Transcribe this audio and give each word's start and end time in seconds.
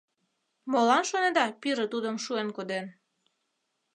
Молан 0.71 1.03
шонеда 1.09 1.45
пире 1.61 1.85
тудым 1.93 2.15
шуэн 2.23 2.49
коден? 2.57 2.85